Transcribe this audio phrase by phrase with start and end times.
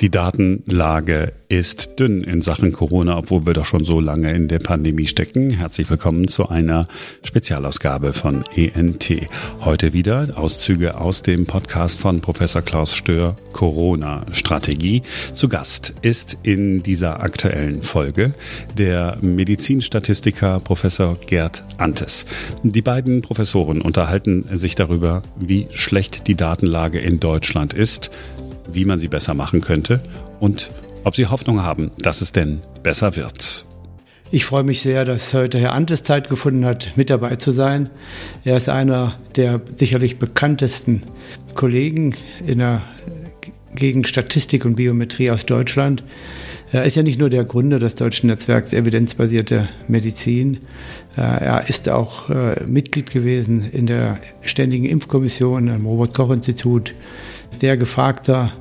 [0.00, 4.60] Die Datenlage ist dünn in Sachen Corona, obwohl wir doch schon so lange in der
[4.60, 5.50] Pandemie stecken.
[5.50, 6.86] Herzlich willkommen zu einer
[7.24, 9.28] Spezialausgabe von ENT.
[9.64, 15.02] Heute wieder Auszüge aus dem Podcast von Professor Klaus Stör Corona Strategie.
[15.32, 18.34] Zu Gast ist in dieser aktuellen Folge
[18.76, 22.24] der Medizinstatistiker Professor Gerd Antes.
[22.62, 28.12] Die beiden Professoren unterhalten sich darüber, wie schlecht die Datenlage in Deutschland ist
[28.72, 30.02] wie man sie besser machen könnte
[30.40, 30.70] und
[31.04, 33.64] ob Sie Hoffnung haben, dass es denn besser wird.
[34.30, 37.88] Ich freue mich sehr, dass heute Herr Antes Zeit gefunden hat, mit dabei zu sein.
[38.44, 41.02] Er ist einer der sicherlich bekanntesten
[41.54, 42.14] Kollegen
[42.46, 42.82] in der
[43.74, 46.04] gegen Statistik und Biometrie aus Deutschland.
[46.72, 50.58] Er ist ja nicht nur der Gründer des deutschen Netzwerks Evidenzbasierte Medizin.
[51.16, 56.94] Äh, er ist auch äh, Mitglied gewesen in der Ständigen Impfkommission am Robert-Koch-Institut.
[57.60, 58.52] Sehr gefragter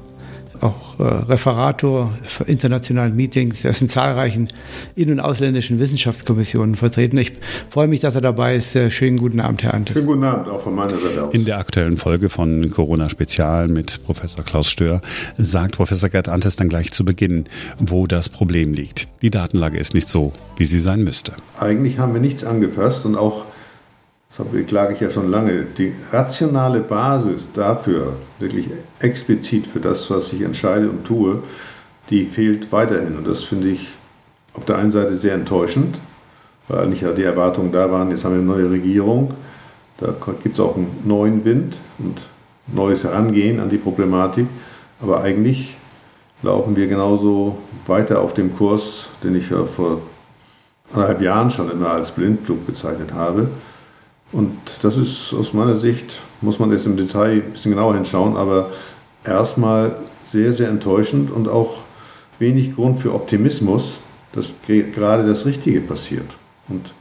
[0.62, 3.63] auch äh, Referator für internationalen Meetings.
[3.63, 4.49] Er ist in zahlreichen
[4.96, 7.18] in- und ausländischen Wissenschaftskommissionen vertreten.
[7.18, 7.34] Ich
[7.70, 8.76] freue mich, dass er dabei ist.
[8.76, 9.94] Äh, schönen guten Abend, Herr Antes.
[9.94, 11.34] Schönen guten Abend auch von meiner Seite aus.
[11.34, 15.01] In der aktuellen Folge von Corona Spezial mit Professor Klaus Stör
[15.38, 17.46] sagt Professor Gerd Antes dann gleich zu Beginn,
[17.79, 19.07] wo das Problem liegt.
[19.22, 21.34] Die Datenlage ist nicht so, wie sie sein müsste.
[21.60, 23.46] Eigentlich haben wir nichts angefasst und auch
[24.35, 30.31] das beklage ich ja schon lange, die rationale Basis dafür, wirklich explizit für das, was
[30.33, 31.41] ich entscheide und tue,
[32.09, 33.17] die fehlt weiterhin.
[33.17, 33.89] Und das finde ich
[34.53, 35.99] auf der einen Seite sehr enttäuschend,
[36.67, 39.33] weil eigentlich ja die Erwartungen da waren, jetzt haben wir eine neue Regierung,
[39.99, 42.21] da gibt es auch einen neuen Wind und
[42.67, 44.48] neues Herangehen an die Problematik.
[44.99, 45.75] Aber eigentlich
[46.43, 50.01] laufen wir genauso weiter auf dem Kurs, den ich ja vor
[50.93, 53.49] anderthalb Jahren schon immer als Blindflug bezeichnet habe.
[54.31, 58.35] Und das ist aus meiner Sicht, muss man jetzt im Detail ein bisschen genauer hinschauen,
[58.35, 58.71] aber
[59.23, 61.83] erstmal sehr, sehr enttäuschend und auch
[62.39, 63.99] wenig Grund für Optimismus,
[64.33, 66.25] dass gerade das Richtige passiert.
[66.67, 66.93] Und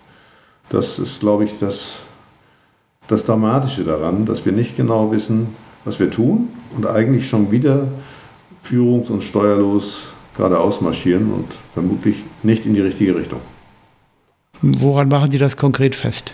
[0.70, 2.00] das ist, glaube ich, das,
[3.09, 5.48] das Dramatische daran, dass wir nicht genau wissen,
[5.84, 7.88] was wir tun und eigentlich schon wieder
[8.62, 13.41] führungs- und steuerlos geradeaus marschieren und vermutlich nicht in die richtige Richtung.
[14.62, 16.32] Woran machen Sie das konkret fest?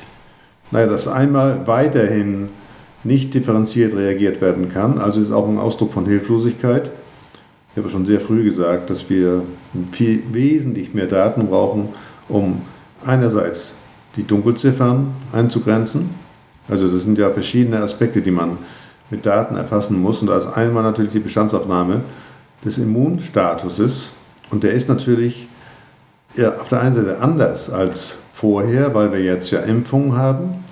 [0.73, 2.49] Naja, dass einmal weiterhin
[3.05, 6.91] nicht differenziert reagiert werden kann, also ist auch ein Ausdruck von Hilflosigkeit.
[7.73, 9.45] Ich habe schon sehr früh gesagt, dass wir
[9.93, 11.89] viel, wesentlich mehr Daten brauchen,
[12.29, 12.63] um
[13.05, 13.75] einerseits
[14.17, 16.11] die Dunkelziffern einzugrenzen.
[16.69, 18.59] Also das sind ja verschiedene Aspekte, die man
[19.11, 20.23] mit Daten erfassen muss.
[20.23, 22.03] Und da ist einmal natürlich die Bestandsaufnahme
[22.65, 24.11] des Immunstatuses.
[24.51, 25.49] Und der ist natürlich
[26.35, 30.65] ja, auf der einen Seite anders als vorher, weil wir jetzt ja Impfungen haben.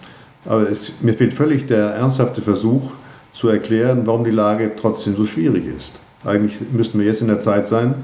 [0.45, 2.93] Aber es, mir fehlt völlig der ernsthafte Versuch
[3.33, 5.95] zu erklären, warum die Lage trotzdem so schwierig ist.
[6.25, 7.95] Eigentlich müssten wir jetzt in der Zeit sein,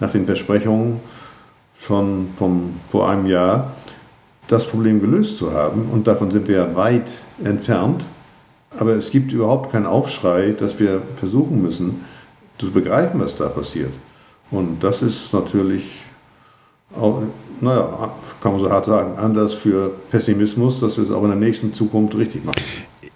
[0.00, 1.00] nach den Versprechungen
[1.78, 3.72] schon vom, vor einem Jahr,
[4.46, 5.88] das Problem gelöst zu haben.
[5.90, 7.10] Und davon sind wir weit
[7.42, 8.06] entfernt.
[8.78, 12.04] Aber es gibt überhaupt keinen Aufschrei, dass wir versuchen müssen,
[12.58, 13.92] zu begreifen, was da passiert.
[14.50, 16.04] Und das ist natürlich
[16.96, 17.22] auch,
[17.60, 21.38] naja, kann man so hart sagen, Anlass für Pessimismus, dass wir es auch in der
[21.38, 22.62] nächsten Zukunft richtig machen.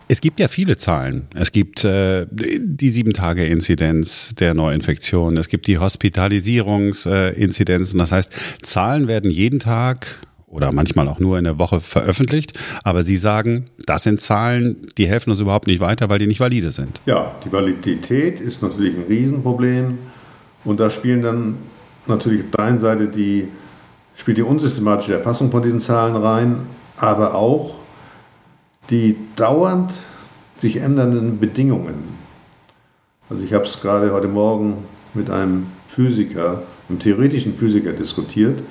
[0.09, 1.29] Es gibt ja viele Zahlen.
[1.35, 5.39] Es gibt äh, die Sieben-Tage-Inzidenz der Neuinfektion.
[5.39, 7.99] Es gibt die Hospitalisierungsinzidenzen.
[7.99, 8.31] Das heißt,
[8.63, 10.19] Zahlen werden jeden Tag
[10.49, 12.59] oder manchmal auch nur in der Woche veröffentlicht.
[12.85, 16.41] Aber Sie sagen, das sind Zahlen, die helfen uns überhaupt nicht weiter, weil die nicht
[16.41, 17.01] valide sind.
[17.07, 19.97] Ja, die Validität ist natürlich ein Riesenproblem.
[20.65, 21.57] Und da spielen dann
[22.07, 23.49] natürlich auf der einen Seite die
[24.15, 27.75] spielt die unsystematische Erfassung von diesen Zahlen rein, aber auch
[28.91, 29.95] die dauernd
[30.61, 32.17] sich ändernden Bedingungen.
[33.31, 38.63] Also ich habe es gerade heute Morgen mit einem Physiker, einem theoretischen Physiker diskutiert,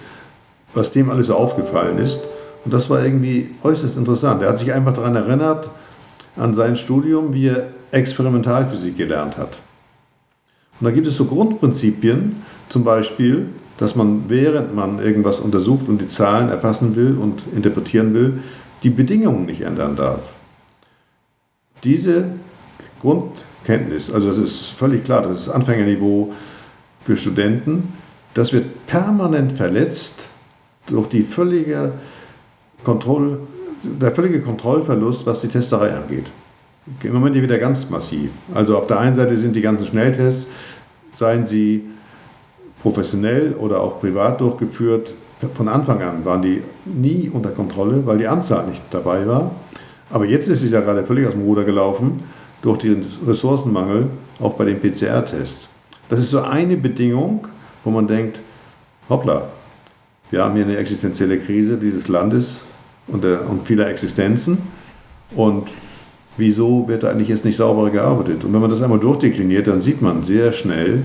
[0.73, 2.21] was dem alles so aufgefallen ist.
[2.63, 4.43] Und das war irgendwie äußerst interessant.
[4.43, 5.69] Er hat sich einfach daran erinnert,
[6.37, 9.59] an sein Studium, wie er Experimentalphysik gelernt hat.
[10.81, 12.37] Und da gibt es so Grundprinzipien,
[12.69, 18.15] zum Beispiel, dass man, während man irgendwas untersucht und die Zahlen erfassen will und interpretieren
[18.15, 18.39] will,
[18.81, 20.35] die Bedingungen nicht ändern darf.
[21.83, 22.31] Diese
[22.99, 26.33] Grundkenntnis, also das ist völlig klar, das ist Anfängerniveau
[27.03, 27.93] für Studenten,
[28.33, 30.29] das wird permanent verletzt
[30.87, 31.93] durch die völlige
[32.83, 33.41] Kontroll,
[33.83, 36.25] der völlige Kontrollverlust, was die Testerei angeht.
[37.03, 38.31] Im Moment wieder ganz massiv.
[38.55, 40.47] Also auf der einen Seite sind die ganzen Schnelltests,
[41.13, 41.83] seien sie
[42.81, 45.13] professionell oder auch privat durchgeführt.
[45.53, 49.51] Von Anfang an waren die nie unter Kontrolle, weil die Anzahl nicht dabei war.
[50.09, 52.23] Aber jetzt ist es ja gerade völlig aus dem Ruder gelaufen
[52.63, 55.69] durch den Ressourcenmangel, auch bei den PCR-Tests.
[56.09, 57.47] Das ist so eine Bedingung,
[57.83, 58.41] wo man denkt,
[59.07, 59.49] hoppla,
[60.31, 62.63] wir haben hier eine existenzielle Krise dieses Landes
[63.07, 64.57] und, der, und vieler Existenzen.
[65.35, 65.69] Und
[66.37, 68.43] wieso wird da eigentlich jetzt nicht sauberer gearbeitet?
[68.43, 71.03] Und wenn man das einmal durchdekliniert, dann sieht man sehr schnell,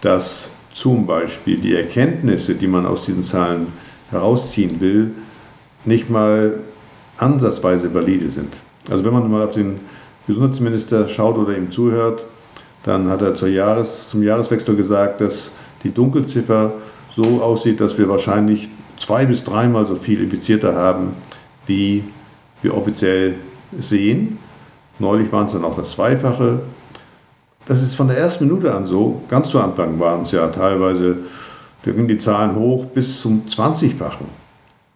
[0.00, 3.68] dass zum Beispiel die Erkenntnisse, die man aus diesen Zahlen
[4.10, 5.12] herausziehen will,
[5.84, 6.60] nicht mal
[7.16, 8.56] ansatzweise valide sind.
[8.90, 9.80] Also wenn man mal auf den
[10.26, 12.24] Gesundheitsminister schaut oder ihm zuhört,
[12.82, 15.52] dann hat er Jahres-, zum Jahreswechsel gesagt, dass
[15.82, 16.74] die Dunkelziffer
[17.14, 21.14] so aussieht, dass wir wahrscheinlich zwei bis dreimal so viel Infizierte haben,
[21.66, 22.04] wie
[22.62, 23.36] wir offiziell
[23.78, 24.38] sehen.
[24.98, 26.60] Neulich waren es dann auch das Zweifache.
[27.66, 29.22] Das ist von der ersten Minute an so.
[29.28, 31.16] Ganz zu Anfang waren es ja teilweise,
[31.84, 34.26] da gingen die Zahlen hoch bis zum 20-fachen.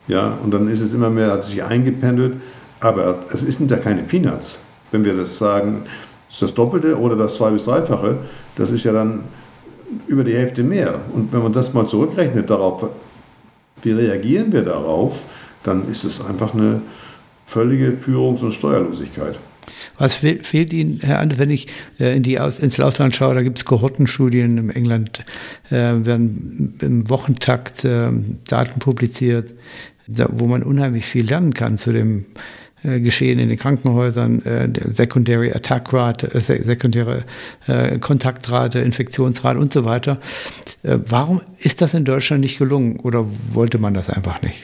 [0.09, 2.37] Ja, und dann ist es immer mehr, hat sich eingependelt.
[2.81, 4.59] Aber es sind ja keine Peanuts.
[4.91, 5.83] Wenn wir das sagen,
[6.31, 8.19] ist das Doppelte oder das Zwei- bis Dreifache,
[8.57, 9.25] das ist ja dann
[10.07, 11.01] über die Hälfte mehr.
[11.13, 12.87] Und wenn man das mal zurückrechnet darauf,
[13.83, 15.25] wie reagieren wir darauf,
[15.63, 16.81] dann ist es einfach eine
[17.51, 19.37] völlige Führungs- und Steuerlosigkeit.
[19.99, 21.67] Was fehlt Ihnen, Herr Anders, wenn ich
[21.99, 25.25] äh, in die, ins Ausland schaue, da gibt es Kohortenstudien in England,
[25.69, 28.11] äh, werden im Wochentakt äh,
[28.49, 29.53] Daten publiziert,
[30.07, 32.25] da, wo man unheimlich viel lernen kann zu dem
[32.83, 37.25] äh, Geschehen in den Krankenhäusern, äh, Secondary Attack Rate, äh, sekundäre
[37.67, 40.19] äh, Kontaktrate, Infektionsrate und so weiter.
[40.83, 44.63] Warum ist das in Deutschland nicht gelungen oder wollte man das einfach nicht?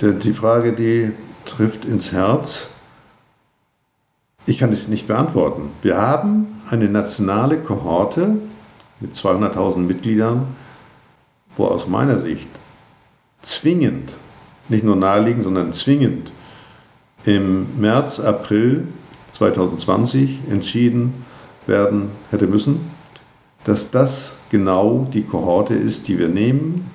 [0.00, 1.10] Die Frage, die
[1.44, 2.68] trifft ins Herz.
[4.46, 5.70] Ich kann es nicht beantworten.
[5.82, 8.36] Wir haben eine nationale Kohorte
[9.00, 10.48] mit 200.000 Mitgliedern,
[11.56, 12.48] wo aus meiner Sicht
[13.42, 14.14] zwingend,
[14.68, 16.32] nicht nur naheliegend, sondern zwingend
[17.24, 18.88] im März, April
[19.32, 21.24] 2020 entschieden
[21.66, 22.90] werden hätte müssen,
[23.64, 26.90] dass das genau die Kohorte ist, die wir nehmen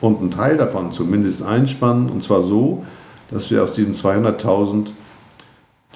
[0.00, 2.84] und einen Teil davon zumindest einspannen, und zwar so,
[3.30, 4.92] dass wir aus diesen 200.000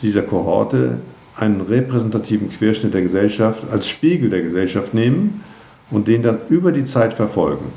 [0.03, 0.99] dieser Kohorte
[1.37, 5.43] einen repräsentativen Querschnitt der Gesellschaft als Spiegel der Gesellschaft nehmen
[5.91, 7.73] und den dann über die Zeit verfolgen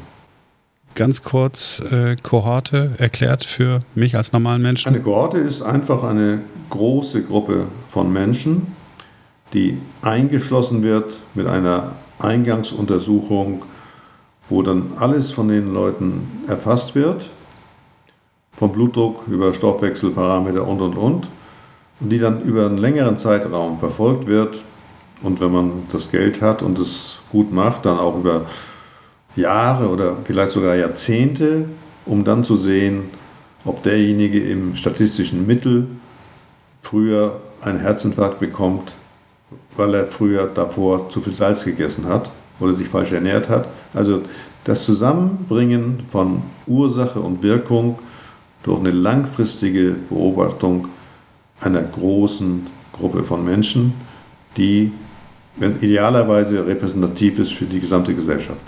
[0.95, 4.89] ganz kurz äh, Kohorte erklärt für mich als normalen Menschen?
[4.89, 8.67] Eine Kohorte ist einfach eine große Gruppe von Menschen,
[9.53, 13.65] die eingeschlossen wird mit einer Eingangsuntersuchung,
[14.49, 17.29] wo dann alles von den Leuten erfasst wird,
[18.57, 21.29] vom Blutdruck über Stoffwechselparameter und, und, und,
[21.99, 24.63] und die dann über einen längeren Zeitraum verfolgt wird
[25.21, 28.45] und wenn man das Geld hat und es gut macht, dann auch über
[29.35, 31.65] Jahre oder vielleicht sogar Jahrzehnte,
[32.05, 33.09] um dann zu sehen,
[33.65, 35.87] ob derjenige im statistischen Mittel
[36.81, 38.95] früher einen Herzinfarkt bekommt,
[39.75, 43.67] weil er früher davor zu viel Salz gegessen hat oder sich falsch ernährt hat.
[43.93, 44.21] Also
[44.63, 47.99] das Zusammenbringen von Ursache und Wirkung
[48.65, 50.87] durch eine langfristige Beobachtung
[51.61, 53.93] einer großen Gruppe von Menschen,
[54.57, 54.91] die
[55.59, 58.59] idealerweise repräsentativ ist für die gesamte Gesellschaft.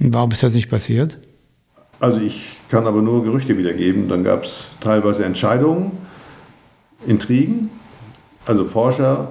[0.00, 1.18] Warum ist das nicht passiert?
[2.00, 4.08] Also ich kann aber nur Gerüchte wiedergeben.
[4.08, 5.92] Dann gab es teilweise Entscheidungen,
[7.06, 7.68] Intrigen,
[8.46, 9.28] also Forscher,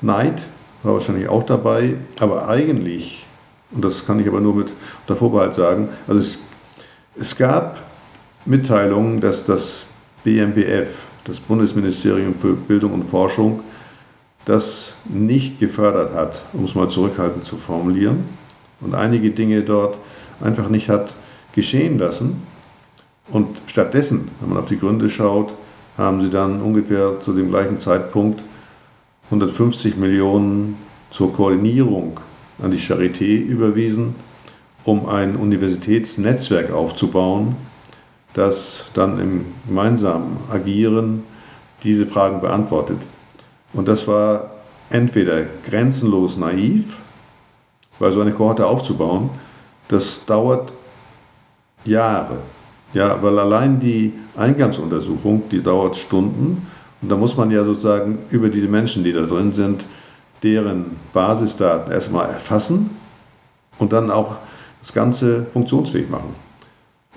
[0.00, 0.42] Neid
[0.82, 3.26] war wahrscheinlich auch dabei, aber eigentlich,
[3.70, 4.72] und das kann ich aber nur mit
[5.06, 6.38] unter Vorbehalt sagen, also es,
[7.18, 7.82] es gab
[8.46, 9.84] Mitteilungen, dass das
[10.24, 10.88] BMBF,
[11.24, 13.62] das Bundesministerium für Bildung und Forschung,
[14.44, 18.24] das nicht gefördert hat, um es mal zurückhaltend zu formulieren
[18.80, 19.98] und einige Dinge dort
[20.40, 21.16] einfach nicht hat
[21.54, 22.42] geschehen lassen.
[23.28, 25.56] Und stattdessen, wenn man auf die Gründe schaut,
[25.98, 28.44] haben sie dann ungefähr zu dem gleichen Zeitpunkt
[29.30, 30.76] 150 Millionen
[31.10, 32.20] zur Koordinierung
[32.62, 34.14] an die Charité überwiesen,
[34.84, 37.56] um ein Universitätsnetzwerk aufzubauen,
[38.36, 41.24] das dann im gemeinsamen Agieren
[41.82, 42.98] diese Fragen beantwortet.
[43.72, 44.50] Und das war
[44.90, 46.98] entweder grenzenlos naiv,
[47.98, 49.30] weil so eine Kohorte aufzubauen,
[49.88, 50.74] das dauert
[51.86, 52.38] Jahre.
[52.92, 56.66] Ja, weil allein die Eingangsuntersuchung, die dauert Stunden.
[57.00, 59.86] Und da muss man ja sozusagen über diese Menschen, die da drin sind,
[60.42, 62.90] deren Basisdaten erstmal erfassen
[63.78, 64.36] und dann auch
[64.82, 66.34] das Ganze funktionsfähig machen.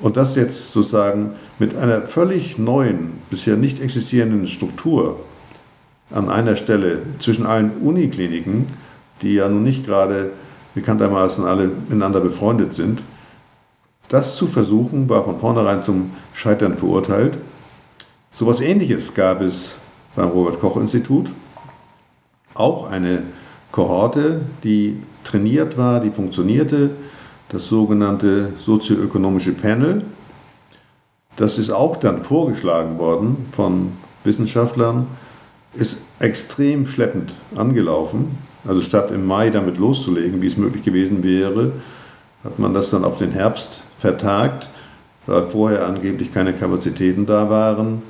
[0.01, 5.20] Und das jetzt sozusagen mit einer völlig neuen, bisher nicht existierenden Struktur
[6.12, 8.68] an einer Stelle zwischen allen Unikliniken,
[9.22, 10.32] die ja nun nicht gerade
[10.74, 13.03] bekanntermaßen alle miteinander befreundet sind.
[14.08, 17.38] Das zu versuchen, war von vornherein zum Scheitern verurteilt.
[18.32, 19.77] So etwas Ähnliches gab es
[20.15, 21.32] beim Robert Koch Institut.
[22.53, 23.24] Auch eine
[23.72, 26.91] Kohorte, die trainiert war, die funktionierte,
[27.50, 30.03] das sogenannte sozioökonomische Panel.
[31.36, 35.08] Das ist auch dann vorgeschlagen worden von Wissenschaftlern,
[35.74, 38.38] ist extrem schleppend angelaufen.
[38.68, 41.72] Also statt im Mai damit loszulegen, wie es möglich gewesen wäre,
[42.44, 44.70] hat man das dann auf den Herbst vertagt,
[45.25, 48.01] weil vorher angeblich keine Kapazitäten da waren.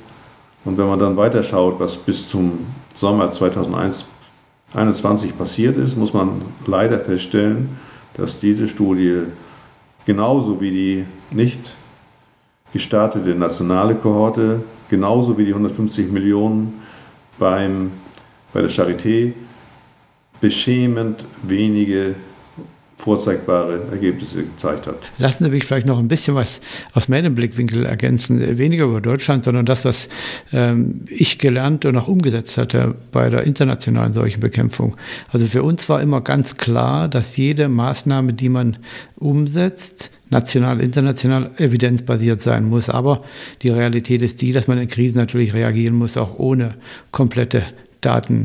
[0.64, 7.00] Und wenn man dann weiterschaut, was bis zum Sommer 2021 passiert ist, muss man leider
[7.00, 7.70] feststellen,
[8.14, 9.22] dass diese Studie
[10.06, 11.04] genauso wie die
[11.36, 11.76] nicht
[12.72, 16.80] gestartete nationale Kohorte, genauso wie die 150 Millionen
[17.38, 17.92] beim,
[18.52, 19.32] bei der Charité
[20.40, 22.14] beschämend wenige
[23.00, 24.96] vorzeigbare Ergebnisse gezeigt hat.
[25.18, 26.60] Lassen Sie mich vielleicht noch ein bisschen was
[26.92, 28.58] aus meinem Blickwinkel ergänzen.
[28.58, 30.08] Weniger über Deutschland, sondern das, was
[30.52, 34.96] ähm, ich gelernt und auch umgesetzt hatte bei der internationalen Seuchenbekämpfung.
[35.30, 38.76] Also für uns war immer ganz klar, dass jede Maßnahme, die man
[39.16, 42.88] umsetzt, national, international evidenzbasiert sein muss.
[42.88, 43.24] Aber
[43.62, 46.74] die Realität ist die, dass man in Krisen natürlich reagieren muss, auch ohne
[47.10, 47.64] komplette
[48.00, 48.44] Daten.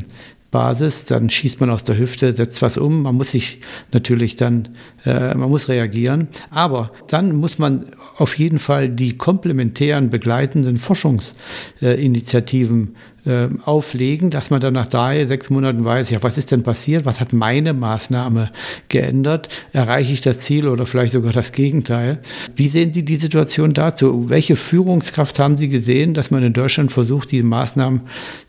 [0.56, 3.02] Basis, dann schießt man aus der Hüfte, setzt was um.
[3.02, 3.60] Man muss sich
[3.92, 4.70] natürlich dann,
[5.06, 6.30] äh, man muss reagieren.
[6.50, 12.96] Aber dann muss man auf jeden Fall die komplementären begleitenden Forschungsinitiativen
[13.26, 17.06] äh, auflegen, dass man dann nach drei, sechs Monaten weiß, ja, was ist denn passiert?
[17.06, 18.52] Was hat meine Maßnahme
[18.90, 19.50] geändert?
[19.74, 22.20] Erreiche ich das Ziel oder vielleicht sogar das Gegenteil?
[22.56, 24.30] Wie sehen Sie die Situation dazu?
[24.30, 28.02] Welche Führungskraft haben Sie gesehen, dass man in Deutschland versucht, diese Maßnahmen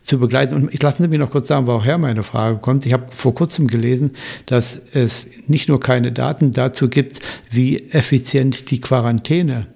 [0.03, 0.55] zu begleiten?
[0.55, 2.85] Und ich lassen Sie mich noch kurz sagen, woher meine Frage kommt.
[2.85, 4.11] Ich habe vor kurzem gelesen,
[4.45, 7.19] dass es nicht nur keine Daten dazu gibt,
[7.49, 9.67] wie effizient die Quarantäne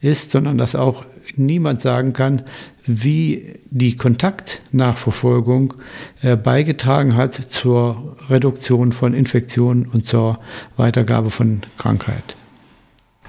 [0.00, 1.04] ist, sondern dass auch
[1.38, 2.42] niemand sagen kann,
[2.84, 5.74] wie die Kontaktnachverfolgung
[6.22, 10.38] äh, beigetragen hat zur Reduktion von Infektionen und zur
[10.76, 12.36] Weitergabe von Krankheit.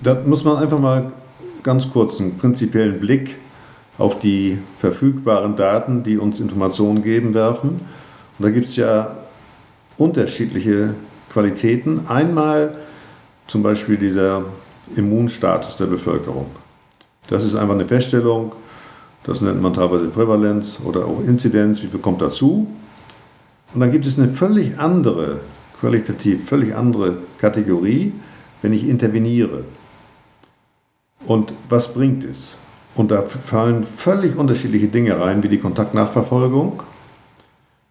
[0.04, 1.12] Da muss man einfach mal
[1.64, 3.36] ganz kurz einen prinzipiellen Blick
[3.98, 7.70] auf die verfügbaren Daten, die uns Informationen geben, werfen.
[7.70, 9.18] Und da gibt es ja
[9.98, 10.94] unterschiedliche
[11.32, 12.02] Qualitäten.
[12.08, 12.78] Einmal
[13.48, 14.46] zum Beispiel dieser
[14.96, 16.46] Immunstatus der Bevölkerung.
[17.28, 18.54] Das ist einfach eine Feststellung,
[19.24, 22.68] das nennt man teilweise Prävalenz oder auch Inzidenz, wie viel kommt dazu.
[23.74, 25.42] Und dann gibt es eine völlig andere,
[25.80, 28.14] qualitativ völlig andere Kategorie,
[28.62, 29.66] wenn ich interveniere.
[31.26, 32.58] Und was bringt es?
[32.96, 36.82] Und da fallen völlig unterschiedliche Dinge rein, wie die Kontaktnachverfolgung,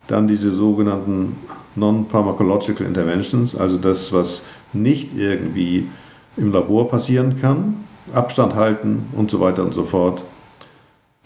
[0.07, 1.37] dann diese sogenannten
[1.76, 5.88] Non-Pharmacological Interventions, also das, was nicht irgendwie
[6.37, 10.22] im Labor passieren kann, Abstand halten und so weiter und so fort.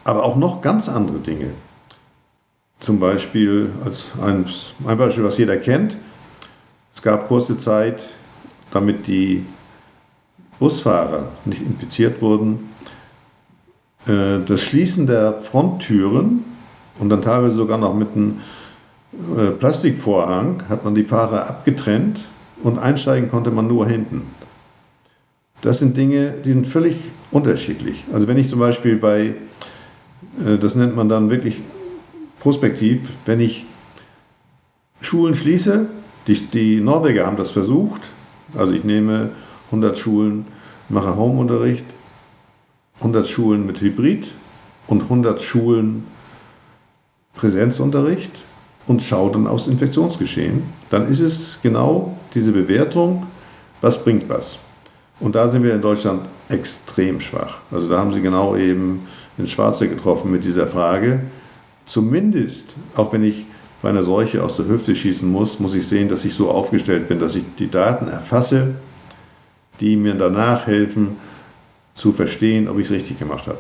[0.05, 1.51] Aber auch noch ganz andere Dinge.
[2.79, 4.47] Zum Beispiel, als ein,
[4.87, 5.97] ein Beispiel, was jeder kennt,
[6.95, 8.09] es gab kurze Zeit,
[8.73, 9.45] damit die
[10.59, 12.71] Busfahrer nicht infiziert wurden,
[14.07, 16.45] äh, das Schließen der Fronttüren
[16.99, 18.41] und dann teilweise sogar noch mit einem
[19.37, 22.25] äh, Plastikvorhang hat man die Fahrer abgetrennt
[22.63, 24.23] und einsteigen konnte man nur hinten.
[25.63, 26.97] Das sind Dinge, die sind völlig
[27.31, 28.05] unterschiedlich.
[28.13, 29.35] Also wenn ich zum Beispiel bei,
[30.45, 31.61] äh, das nennt man dann wirklich
[32.39, 33.67] prospektiv, wenn ich
[35.01, 35.87] Schulen schließe,
[36.27, 38.11] die, die Norweger haben das versucht,
[38.57, 39.31] also ich nehme
[39.67, 40.47] 100 Schulen,
[40.89, 41.85] mache Homeunterricht,
[42.99, 44.33] 100 Schulen mit Hybrid
[44.87, 46.07] und 100 Schulen
[47.35, 48.45] Präsenzunterricht
[48.87, 53.27] und schaue dann aufs Infektionsgeschehen, dann ist es genau diese Bewertung,
[53.81, 54.59] was bringt was.
[55.21, 57.59] Und da sind wir in Deutschland extrem schwach.
[57.71, 61.21] Also da haben Sie genau eben ins Schwarze getroffen mit dieser Frage.
[61.87, 63.45] Zumindest, auch wenn ich
[63.83, 67.09] bei einer Seuche aus der Hüfte schießen muss, muss ich sehen, dass ich so aufgestellt
[67.09, 68.75] bin, dass ich die Daten erfasse,
[69.81, 71.17] die mir danach helfen
[71.95, 73.59] zu verstehen, ob ich es richtig gemacht habe.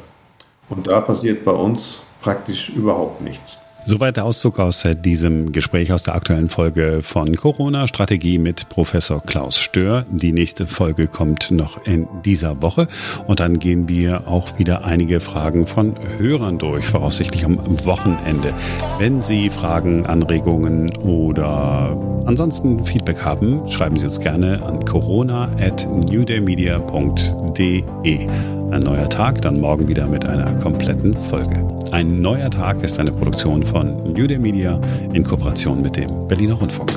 [0.68, 3.58] Und da passiert bei uns praktisch überhaupt nichts.
[3.84, 9.22] Soweit der Auszug aus diesem Gespräch aus der aktuellen Folge von Corona Strategie mit Professor
[9.22, 10.04] Klaus Stör.
[10.10, 12.86] Die nächste Folge kommt noch in dieser Woche
[13.26, 18.54] und dann gehen wir auch wieder einige Fragen von Hörern durch, voraussichtlich am Wochenende.
[18.98, 21.96] Wenn Sie Fragen, Anregungen oder
[22.26, 28.59] ansonsten Feedback haben, schreiben Sie uns gerne an corona at newdaymedia.de.
[28.70, 31.66] Ein neuer Tag, dann morgen wieder mit einer kompletten Folge.
[31.90, 34.80] Ein neuer Tag ist eine Produktion von New Day Media
[35.12, 36.92] in Kooperation mit dem Berliner Rundfunk.